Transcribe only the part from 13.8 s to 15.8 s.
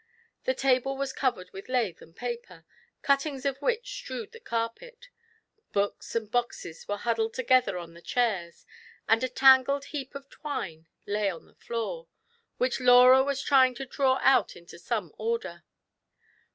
draw out into some order.